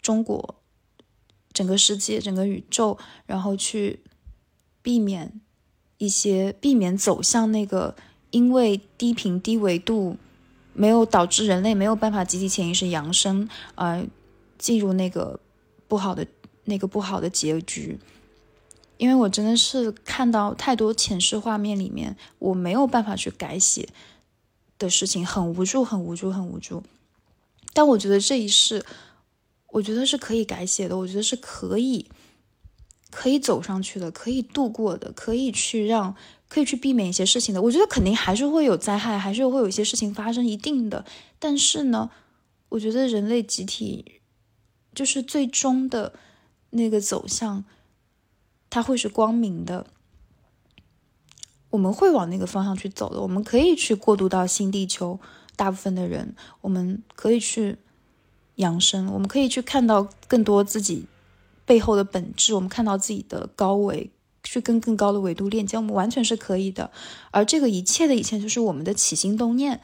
[0.00, 0.54] 中国、
[1.52, 4.00] 整个世界、整个宇宙，然后去。
[4.82, 5.40] 避免
[5.98, 7.94] 一些避免走向那个
[8.30, 10.16] 因为低频低维度
[10.72, 14.06] 没有导致人类没有办法集体潜意识扬升而
[14.58, 15.38] 进入那个
[15.88, 16.26] 不好的
[16.64, 17.98] 那个不好的结局，
[18.96, 23.88] 因为我真的是看到太多前世画面里面我没有办法去改写
[24.78, 26.82] 的事情，很无助，很无助，很无助。
[27.72, 28.84] 但我觉得这一世，
[29.68, 32.06] 我觉得是可以改写的，我觉得是可以。
[33.10, 36.14] 可以走上去的，可以度过的，可以去让，
[36.48, 37.60] 可以去避免一些事情的。
[37.60, 41.04] 我觉得肯定还是会有灾害，还是会有一些事情发生，一定的。
[41.38, 42.10] 但是呢，
[42.70, 44.20] 我觉得人类集体
[44.94, 46.12] 就是最终的
[46.70, 47.64] 那个走向，
[48.68, 49.86] 它会是光明的。
[51.70, 53.20] 我们会往那个方向去走的。
[53.20, 55.20] 我们可以去过渡到新地球，
[55.54, 57.76] 大部分的人，我们可以去
[58.56, 61.06] 养生，我们可以去看到更多自己。
[61.70, 64.10] 背后的本质，我们看到自己的高维，
[64.42, 66.90] 去跟更高的维度链接，我们完全是可以的。
[67.30, 69.80] 而这个一切的一切，就是我们的起心动念。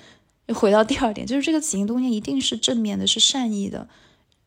[0.52, 3.88] 回到第二点，就是这个起心动念一定是正面的，是善意的，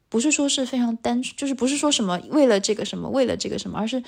[0.10, 4.04] 不是说是非常单，就是不是说什么为了这个什么，为了这个什么，而是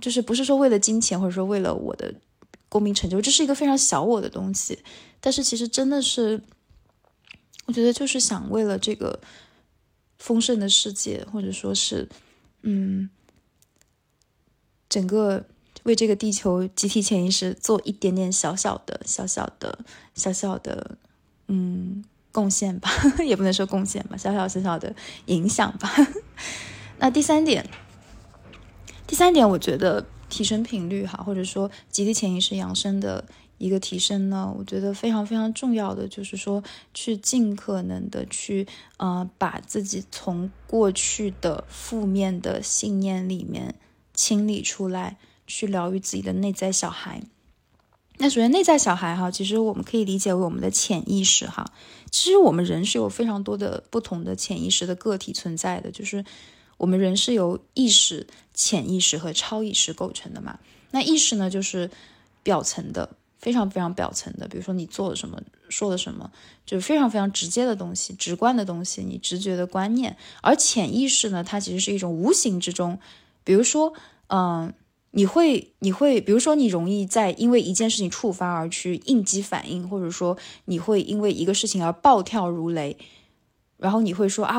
[0.00, 2.12] 就是不是说为了金钱，或者说为了我的
[2.68, 4.80] 功名成就，这是一个非常小我的东西。
[5.20, 6.42] 但是其实真的是，
[7.66, 9.20] 我觉得就是想为了这个。
[10.20, 12.06] 丰盛的世界，或者说是，
[12.60, 13.08] 嗯，
[14.86, 15.46] 整个
[15.84, 19.78] 为这个地球集体潜意识做一点点小小的、小小的、
[20.14, 20.98] 小小的，
[21.48, 22.90] 嗯，贡献吧，
[23.24, 25.90] 也不能说贡献吧，小小小小的影响吧。
[27.00, 27.66] 那第三点，
[29.06, 33.24] 第三点，我觉得提升频率哈，或者说集体潜意识养生的。
[33.60, 43.74] 一个提升呢，我觉得非常非常重要的就是说，去尽可能的去，呃，把自己从过去的负面的信念里面
[44.14, 47.22] 清理出来，去疗愈自己的内在小孩。
[48.16, 51.70] 那首先，内在小孩哈，其实我们可以理解为我们的潜意识哈。
[52.10, 56.24] 其实我们人是有非常多的不同的潜意识的个体存在的，就是
[56.78, 60.58] 我们人是由意识、潜意识和超意识构成的嘛。
[60.92, 61.90] 那意识呢，就是
[62.42, 63.10] 表层的。
[63.40, 66.30] 非常非常表层的，比如说你做了什么，说了什么，
[66.66, 70.16] 就是非常非常直接的东西，直观的东西，你直觉的观念。
[70.42, 72.98] 而潜意识呢，它其实是一种无形之中，
[73.42, 73.94] 比如说，
[74.28, 74.74] 嗯，
[75.12, 82.98] 你会，你会，比如说你容易在因为一件事情触发而去应激反应，或者说你会因为一个事情而暴跳如雷，
[83.78, 84.58] 然后你会说啊，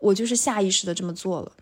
[0.00, 1.52] 我就是下意识的这么做了，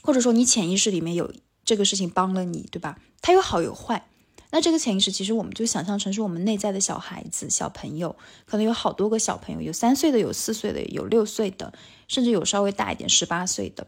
[0.00, 1.32] 或者说你潜意识里面有
[1.64, 3.00] 这个事情帮了你，对吧？
[3.20, 4.08] 它有好有坏。
[4.50, 11.72] 那这个潜意识，其实我们就想象成是我们内在的小孩子、小朋友，可能有好多个小朋友，有三岁的，有四岁的，有六岁的，
[12.08, 13.86] 甚至有稍微大一点十八岁的。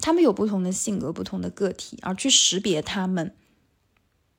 [0.00, 3.34] 他们有不同的性格、不同的个体，而去识别他们，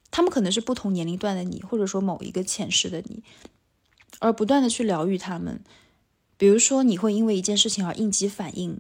[0.10, 3.24] 他们可能是不同年龄段的你，或者说某一个前世的你。
[4.20, 5.62] 而不断的去疗愈他们。
[6.38, 8.80] 比如说，你会因为一件事情而应激反应，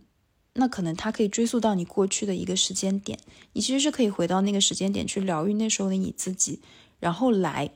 [0.53, 3.19] 那可能它可以追溯到你过去的一个时间点，
[3.53, 6.61] 你其实是可以回到那个时间点去疗愈那时候的你自己，
[6.99, 7.71] 然后来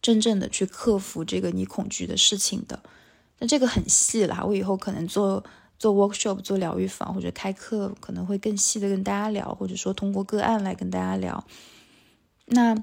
[0.00, 2.82] 真正的去克服这个你恐惧的事情的。
[3.38, 5.42] 那这个很细了，我以后可能做
[5.78, 11.46] 做 workshop、做疗愈坊或者开课，可能会更细的跟大家聊，或者说通过个案来跟大家聊。
[12.46, 12.76] 那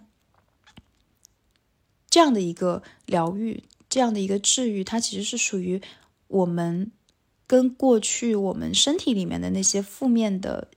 [2.10, 5.79] 这样的一个疗愈，这样的一个治愈，它其实是属于
[6.27, 6.91] 我们
[7.47, 10.67] 跟过去我们身体里面的那些负面的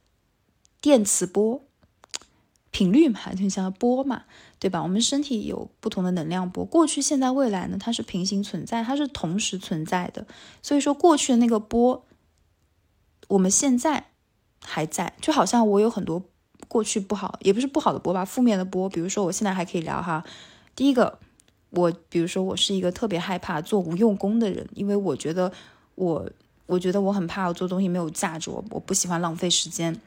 [0.80, 1.62] 电磁波。
[2.72, 4.22] 频率嘛，就像波嘛，
[4.61, 4.80] 对吧？
[4.80, 10.24] 我们身体有不同的能量波，过去、现在、未来呢，它是平行存在，它是同时存在的。
[10.62, 12.06] 所以说，过去的那个波，
[13.26, 14.11] 我们现在
[14.61, 16.22] 还在，就好像我有很多
[16.68, 18.88] 过去不好，也不是不好的波吧，负面的波。
[18.88, 20.24] 比如说，我现在还可以聊哈。
[20.76, 21.18] 第一个，
[21.70, 25.52] 我比如说，我是一个特别害怕做无用功的人，因为我觉得
[25.96, 26.30] 我，
[26.70, 30.00] 我觉得我很怕我做东西没有价值，我我不喜欢浪费时间。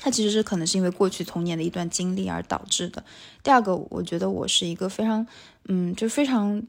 [0.00, 3.04] 它其实是可能是因为过去童年的一段经历而导致的。
[3.44, 5.24] 第二个，我觉得我是一个非常，
[5.68, 6.60] 嗯，就非常，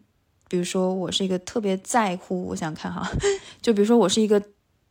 [0.47, 3.09] 比如说我是一个特别在乎，我想看哈，
[3.59, 4.39] 就比如说我是一个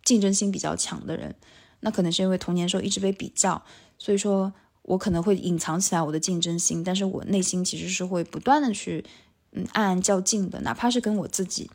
[0.03, 1.33] 竞争心比较强的人，
[1.81, 3.63] 那可能是因为童年时候一直被比较，
[3.97, 4.53] 所以说
[4.83, 9.05] 我可能会隐藏起来我的竞争心，但是我内心其实是会不断的去，
[9.53, 11.71] 嗯，暗暗较劲的，哪怕是跟我自己，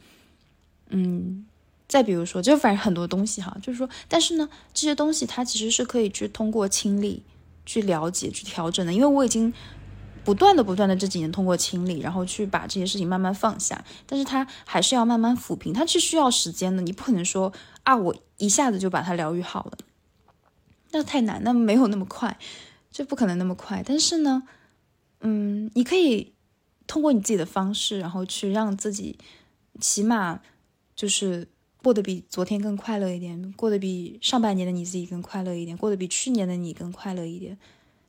[0.90, 1.46] 嗯。
[1.88, 7.24] 再比如说，就反正很多东西哈，就是说，但是呢，这些东西它其实是可以去通过清理、
[7.66, 8.92] 去了解、去调整的。
[8.92, 9.54] 因为我已经
[10.26, 16.82] 不断的、不断的这几年通过清理，然后去把这些事情慢慢放下，但是它还是要慢慢抚平，它是需要时间的。
[16.82, 19.78] 你不可能说啊，我一下子就把它疗愈好了，
[20.92, 22.38] 那太难，那没有那么快，
[22.92, 23.82] 就不可能那么快。
[23.86, 24.44] 但是呢，
[25.22, 26.34] 嗯，你可以
[26.86, 29.18] 通过你自己的方式，然后去让自己
[29.80, 30.42] 起码
[30.94, 31.48] 就是。
[31.84, 37.58] 过得比昨天更快乐一点，过得比上半年的你自己更快乐一点，过得比去年的你更快乐一点，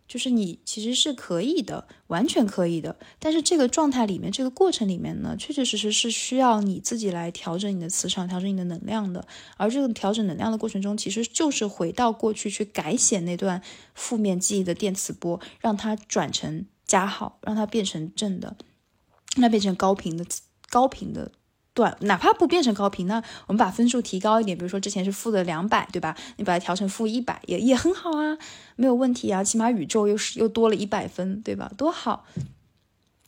[0.08, 2.96] 就是你其实是可以的，完全可以的。
[3.18, 9.24] 但是这个状态里面，这个过程里面呢，确确实实是需要你自己来调整你的磁场，调整你的能量的。
[9.56, 13.62] 而这个调整能量的过程中，其实就是回到过去去改写那段
[13.94, 18.56] 负面记忆的电磁波，让它转成加号，让它变成正的，
[19.36, 20.24] 那变成高频的
[20.70, 21.30] 高频的。
[22.00, 26.16] 哪怕不变成高频，那我们把分数提高一点，比如说之前是负的两百，对吧？
[26.36, 28.38] 你把它调成负一百，也也很好啊，
[28.76, 31.70] 没有问题啊，起码宇宙又是又多了一百分，对吧？
[31.76, 32.24] 多好！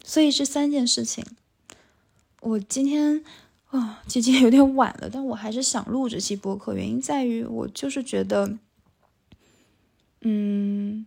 [0.04, 1.24] 所以这三件事情，
[2.40, 3.22] 我今天
[3.70, 8.58] 啊，今天有点晚了，但我还是想录这期播客，原因在于我就是觉得，
[10.22, 11.06] 嗯，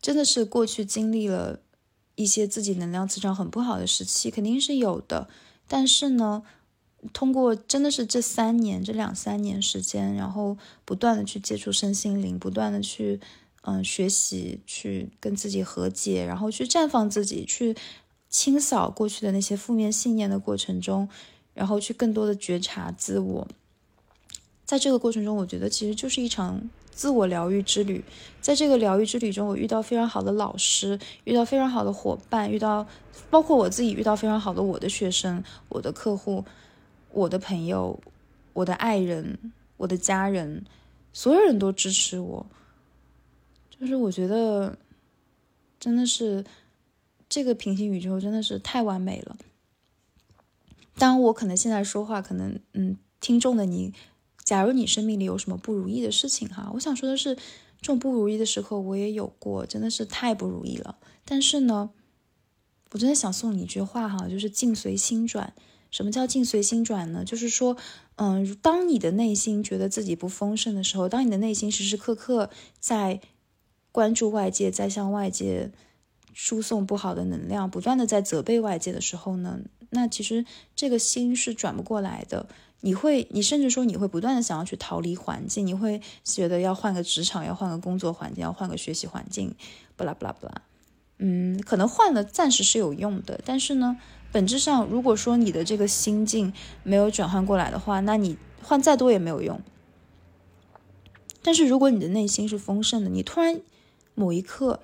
[0.00, 1.60] 真的是过去经历了。
[2.18, 5.28] 一些自己能量磁场很不好的时期肯定是有的，
[5.68, 6.42] 但是呢，
[7.12, 13.20] 通过真的是这三年、这两三年时间，然后不断的去接触身心灵，不断的去
[13.62, 17.76] 嗯学习，去跟自己和解，然后去绽放自己，去
[18.28, 21.08] 清扫过去的那些负面信念的过程中，
[21.54, 23.46] 然后去更多的觉察自我，
[24.64, 26.68] 在这个过程中，我觉得其实就是一场。
[26.98, 28.02] 自我疗愈之旅，
[28.40, 32.84] 在这个疗愈之旅中，我遇到非常好的老师，遇到非常好的伙伴，遇到
[33.30, 36.44] 包括我自己遇到非常好的我的学生、我的客户、
[37.12, 38.00] 我的朋友、
[38.52, 40.64] 我的爱人、我的家人，
[41.12, 42.44] 所有人都支持我。
[43.70, 44.76] 就是我觉得，
[45.78, 46.44] 真的是
[47.28, 49.36] 这个平行宇宙真的是太完美了。
[50.96, 53.94] 当，我可能现在说话，可能嗯，听众的你。
[54.48, 57.42] 假如你生命里有什么不如意的事情，哈，我想说的是，这
[57.82, 60.96] 种不如意的时候我也有过，真的是太不如意了。
[61.26, 61.90] 但是呢，
[62.92, 65.52] 我真的想送你一句话，哈，就是境随心转。
[65.90, 67.26] 什么叫境随心转呢？
[67.26, 67.76] 就是说，
[68.16, 72.48] 嗯，当你的内心觉得自己不丰盛的时候，当你的内心时时刻刻
[72.80, 73.20] 在
[73.92, 75.72] 关注外界，在向外界
[76.32, 82.48] 输送不好的能量，不断的在责备外界的时候呢，那其实这个心是转不过来的。
[82.80, 89.52] 你会，你甚至说你会不断的想要去逃离环境，你会觉得要换个职场，要换个工作环境，要换个学习环境，
[89.96, 90.62] 不啦不啦不啦，
[91.18, 93.96] 嗯，可能换了暂时是有用的，但是呢，
[94.30, 96.52] 本质上如果说你的这个心境
[96.84, 99.60] 没有转换过来的话，那你换再多也没有用。
[101.42, 103.60] 但是如果你的内心是丰盛的，你突然
[104.14, 104.78] 某一刻，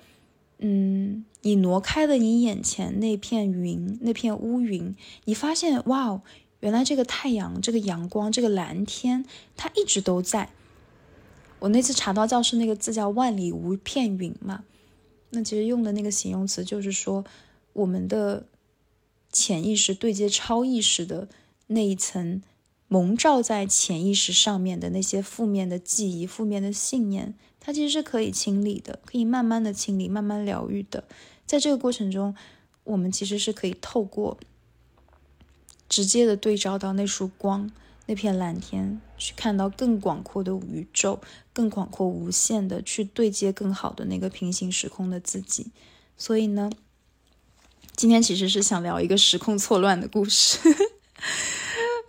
[0.59, 4.93] 嗯，你挪开了你眼前那片云，那片乌云，
[5.23, 6.21] 你发现，哇。
[6.59, 9.25] 原来这个太阳，这个阳光，这个蓝天，
[9.55, 10.49] 它一直都在。
[11.59, 14.63] 我那次查到教室那个字叫“万里无片云”嘛，
[15.31, 17.23] 那其实用的那个形容词就是说，
[17.73, 18.45] 我们的
[19.31, 21.27] 潜意识对接超意识的
[21.67, 22.41] 那一层
[22.87, 31.05] 蒙罩在潜意识上面的那些负面的记忆、负面的信念，它其实是可以清理的，可以慢慢的清理、慢慢疗愈的。
[31.47, 32.35] 在这个过程中，
[32.83, 34.37] 我们其实是可以透过
[35.95, 37.71] 直接的对照到那束光、
[38.05, 41.21] 那片蓝天，去看到更广阔的宇宙、
[41.53, 45.71] 更广阔无限的，去对接更好的那个平行时空的自己。
[46.17, 46.69] 所以呢，
[47.95, 50.59] 今天其实是想聊一个时空错乱的故事，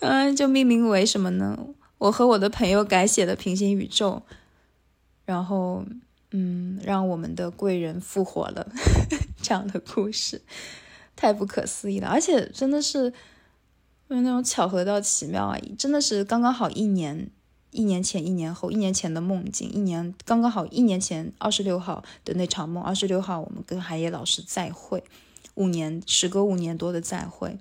[0.00, 1.56] 嗯， 就命名为什么呢？
[1.98, 4.20] 我和我的朋友改写的平行宇宙，
[5.24, 5.84] 然后，
[6.32, 8.66] 嗯，让我们的贵人复活了，
[9.40, 10.42] 这样的故事
[11.14, 13.12] 太不可思议了，而且真的是
[14.08, 15.58] 因为那种巧合到奇妙啊！
[15.78, 17.30] 真的是刚刚好一年。
[17.72, 22.82] 一年前、一年后、一年前的梦境，一年刚刚好一年前二十六号的那场梦。
[22.82, 25.04] 二十六号，我们跟海野老师再会，
[25.56, 27.58] 五年时隔五年多的再会。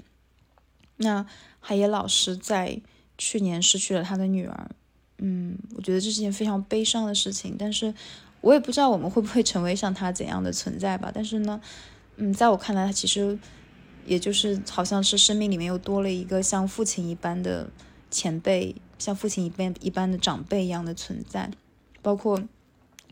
[0.98, 1.26] 那
[1.60, 2.80] 海野老师在
[3.18, 4.70] 去年失去了他的女儿，
[5.18, 7.58] 嗯，我觉得这是件非常悲伤的事情。
[7.60, 7.94] 但是
[8.40, 11.12] 我也不知道我们会不会成为像他怎样的存在吧。
[11.14, 11.60] 但是呢，
[12.16, 13.38] 嗯，在我看来，他其实
[14.06, 17.70] 也就是好像是生命里面又多了一个像父亲一般的
[18.10, 18.76] 前辈。
[18.98, 21.52] 像父亲一般一般的长辈一样的存在，
[22.02, 22.42] 包括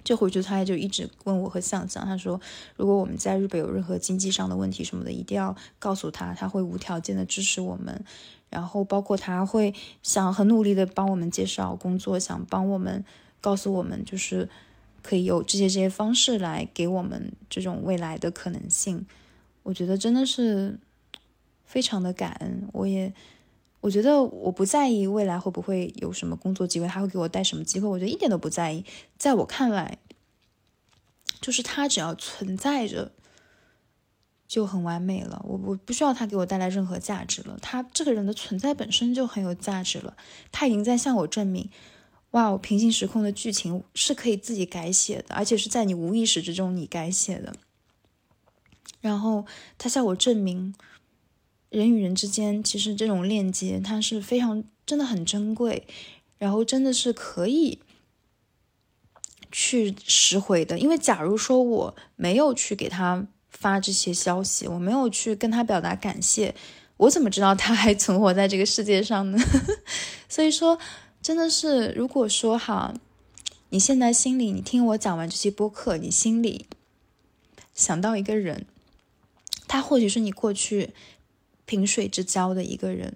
[0.01, 2.39] 这回去，他也就一直问我和向向，他说，
[2.77, 8.05] 如果我们在日本有任何经济上的问题什么的，一定要告诉他，他会无条件的支持我们。
[8.49, 13.03] 然后包括他会想很努力的帮我们介绍工作，想帮我们
[13.41, 14.47] 告诉我们，就是
[15.01, 19.05] 可以有这些这些方式来给我们这种未来的可能性。
[19.63, 20.79] 我觉得真的是
[21.65, 23.13] 非常的感恩，我也。
[23.81, 28.85] 我觉得我不在意未来会不会有什么工作机会，他会给我带什么机会，我觉得一点都不在意。
[29.17, 29.97] 在我看来，
[31.41, 33.11] 就是他只要存在着
[34.47, 35.43] 就很完美了。
[35.45, 40.15] 我我不需要他给我带来任何价值了，他这个人的存在本身就很有价值了。
[40.49, 41.69] 他已经在向我证明，
[42.31, 47.53] 哇，平行时空的剧情是可以自己改写的，而且是在你无意识之中你改写的。
[49.03, 49.45] 然后
[49.77, 50.73] 他向我证明。
[51.69, 55.87] 人与人之间，其实这种链接它是非常真的很珍贵，
[56.37, 57.79] 然后真的是可以
[59.51, 60.77] 去拾回的。
[60.77, 66.53] 因为假如说我没有去给他发这些消息，我没有去跟他表达感谢，
[66.97, 69.39] 我怎么知道他还存活在这个世界上呢？
[70.29, 70.77] 所以说，
[71.23, 72.93] 真的是，如果说哈，
[73.69, 76.67] 你现在心里，你听我讲完这些播客，你心里
[77.73, 78.67] 想到一个人，
[79.73, 80.93] 他或许是你过去。
[81.65, 83.15] 萍水之交的一个人，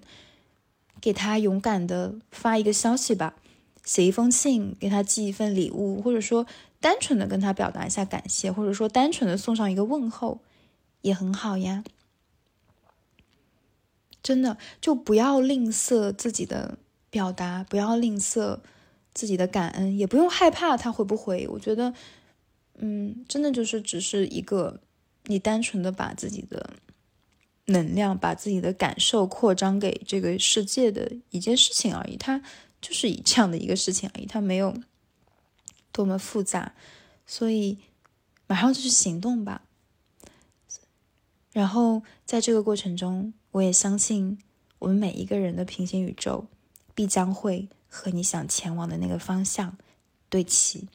[1.02, 3.36] 给他勇敢的发一个消息吧，
[3.84, 6.46] 写一封信，给他寄一份礼物，或者说
[6.80, 10.40] 单纯的跟他表达一下感谢，或者说单纯的送上一个问候，
[11.02, 11.84] 也很好呀。
[14.22, 16.78] 真的，就不要吝啬自己的
[17.10, 18.60] 表达，不要吝啬
[19.12, 21.46] 自己的感恩，也不用害怕他回不回。
[21.48, 21.92] 我觉得，
[22.78, 24.80] 嗯，真的就是只是一个
[25.28, 26.74] 你单纯的把自己的。
[27.70, 32.42] 能量把自己的感受扩张给这个世界的一件事情而已，它
[32.80, 34.74] 就是以这样的一个事情而已，它没有
[35.92, 36.74] 多么复杂，
[37.26, 37.76] 所以
[38.46, 39.60] 马上就去行动吧。
[41.52, 44.38] 然后在这个过程中，我也相信
[44.78, 46.46] 我们每一个人的平行宇宙
[46.94, 49.76] 必将会和你想前往的那个方向
[50.30, 50.88] 对齐。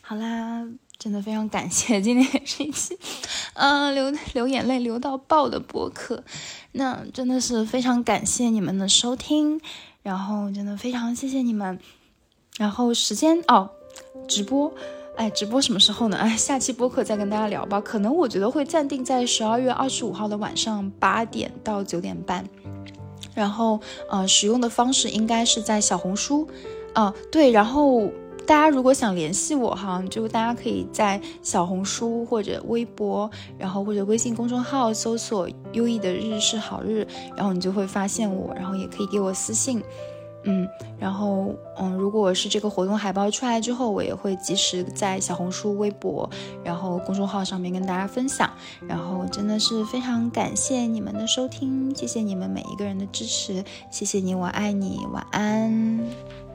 [0.00, 0.68] 好啦。
[0.98, 2.98] 真的非常感谢， 今天也是一期，
[3.54, 6.24] 呃，流流眼泪流到爆的播客。
[6.72, 9.60] 那真的是非常感谢你们的收听，
[10.02, 11.78] 然后真的非常谢谢你们。
[12.58, 13.70] 然后时间哦，
[14.26, 14.72] 直播，
[15.16, 16.16] 哎，直播什么时候呢？
[16.16, 17.80] 哎，下期播客再跟大家聊吧。
[17.80, 22.48] 可能我觉得会暂定在十二月二十五号的晚上八点到九点半。
[23.34, 23.78] 然后
[24.10, 26.48] 呃，使用的方式应该是在小红书，
[26.94, 28.10] 啊，对，然后。
[28.46, 33.28] 大家如果想联系我哈，就大家可以在小红书或者微博，
[33.58, 39.82] 然后或者微信公众号搜索“优异的日是好日”，然后你就会发现我，然后也可以给我私信，
[40.44, 40.66] 嗯，
[40.96, 46.30] 然后嗯，如果是这个活动海报出来之后，我也会及时在小红书、微博，
[46.62, 48.48] 然后公众号上面跟大家分享。
[48.86, 56.45] 然后真的是非常感谢你们的收听，谢谢你们每一个人的支持，谢谢你，我爱你，晚安。